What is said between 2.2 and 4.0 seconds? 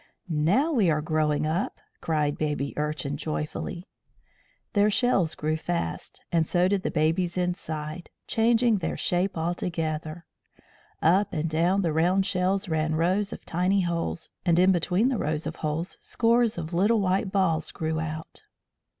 Baby Urchin joyfully.